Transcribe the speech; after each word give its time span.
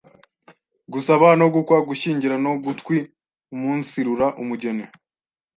gusaba 0.93 1.27
no 1.39 1.47
gukwa, 1.55 1.77
gushyingira 1.89 2.35
no 2.45 2.51
gutwiumunsirura 2.63 4.27
umugeni, 4.41 4.85